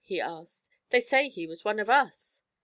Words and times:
he 0.03 0.19
asked. 0.19 0.67
'They 0.89 0.99
say 0.99 1.29
he 1.29 1.45
was 1.45 1.63
one 1.63 1.77
of 1.79 1.87
us.' 1.87 2.41